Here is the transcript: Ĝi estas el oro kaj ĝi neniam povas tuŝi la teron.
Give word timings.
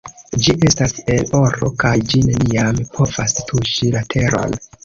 Ĝi 0.45 0.53
estas 0.69 0.95
el 1.15 1.29
oro 1.41 1.69
kaj 1.85 1.93
ĝi 2.13 2.23
neniam 2.31 2.83
povas 2.97 3.39
tuŝi 3.51 3.93
la 3.99 4.07
teron. 4.17 4.61